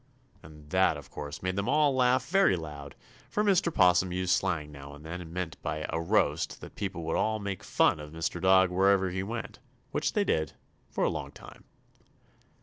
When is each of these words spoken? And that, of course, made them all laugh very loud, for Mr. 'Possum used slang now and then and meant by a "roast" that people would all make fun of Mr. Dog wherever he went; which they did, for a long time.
And 0.41 0.67
that, 0.71 0.97
of 0.97 1.11
course, 1.11 1.43
made 1.43 1.55
them 1.55 1.69
all 1.69 1.93
laugh 1.93 2.27
very 2.27 2.55
loud, 2.55 2.95
for 3.29 3.43
Mr. 3.43 3.71
'Possum 3.71 4.11
used 4.11 4.31
slang 4.33 4.71
now 4.71 4.95
and 4.95 5.05
then 5.05 5.21
and 5.21 5.31
meant 5.31 5.61
by 5.61 5.85
a 5.89 6.01
"roast" 6.01 6.59
that 6.61 6.73
people 6.73 7.03
would 7.03 7.15
all 7.15 7.37
make 7.37 7.63
fun 7.63 7.99
of 7.99 8.09
Mr. 8.11 8.41
Dog 8.41 8.71
wherever 8.71 9.11
he 9.11 9.21
went; 9.21 9.59
which 9.91 10.13
they 10.13 10.23
did, 10.23 10.53
for 10.89 11.03
a 11.03 11.09
long 11.11 11.29
time. 11.31 11.65